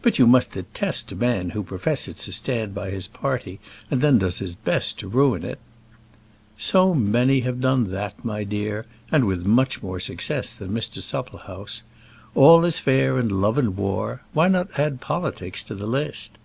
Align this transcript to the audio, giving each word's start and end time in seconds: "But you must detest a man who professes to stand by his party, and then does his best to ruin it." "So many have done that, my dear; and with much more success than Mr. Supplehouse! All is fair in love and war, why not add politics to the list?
"But 0.00 0.18
you 0.18 0.26
must 0.26 0.52
detest 0.52 1.12
a 1.12 1.14
man 1.14 1.50
who 1.50 1.62
professes 1.62 2.24
to 2.24 2.32
stand 2.32 2.74
by 2.74 2.88
his 2.90 3.06
party, 3.06 3.60
and 3.90 4.00
then 4.00 4.16
does 4.16 4.38
his 4.38 4.54
best 4.56 4.98
to 5.00 5.08
ruin 5.08 5.44
it." 5.44 5.58
"So 6.56 6.94
many 6.94 7.40
have 7.40 7.60
done 7.60 7.90
that, 7.90 8.24
my 8.24 8.44
dear; 8.44 8.86
and 9.10 9.24
with 9.26 9.44
much 9.44 9.82
more 9.82 10.00
success 10.00 10.54
than 10.54 10.70
Mr. 10.72 11.02
Supplehouse! 11.02 11.82
All 12.34 12.64
is 12.64 12.78
fair 12.78 13.18
in 13.18 13.42
love 13.42 13.58
and 13.58 13.76
war, 13.76 14.22
why 14.32 14.48
not 14.48 14.78
add 14.78 15.02
politics 15.02 15.62
to 15.64 15.74
the 15.74 15.86
list? 15.86 16.38